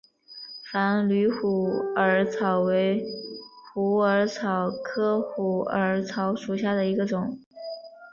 [0.73, 3.05] 繁缕虎耳草为
[3.71, 7.37] 虎耳草科虎耳草属下的一个种。